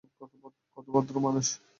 কত 0.77 0.85
ভদ্র 0.93 1.15
মানুষ। 1.25 1.47